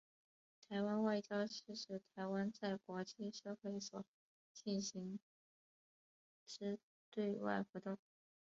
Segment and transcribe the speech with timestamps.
[0.67, 4.03] 台湾外交是指台湾在国际社会所
[4.51, 5.19] 进行
[6.47, 6.79] 之
[7.11, 7.99] 对外活动。